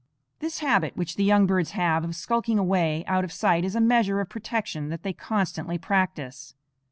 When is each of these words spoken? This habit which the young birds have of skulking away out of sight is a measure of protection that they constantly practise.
This 0.39 0.61
habit 0.61 0.97
which 0.97 1.15
the 1.15 1.23
young 1.23 1.45
birds 1.45 1.73
have 1.73 2.03
of 2.03 2.15
skulking 2.15 2.57
away 2.57 3.05
out 3.05 3.23
of 3.23 3.31
sight 3.31 3.63
is 3.63 3.75
a 3.75 3.79
measure 3.79 4.19
of 4.19 4.29
protection 4.29 4.89
that 4.89 5.03
they 5.03 5.13
constantly 5.13 5.77
practise. 5.77 6.55